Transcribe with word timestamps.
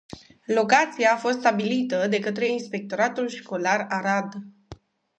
Locația 0.45 1.13
a 1.13 1.17
fost 1.17 1.39
stabilită 1.39 2.07
de 2.09 2.19
către 2.19 2.47
inspectoratul 2.47 3.27
școlar 3.27 3.85
Arad. 3.89 4.33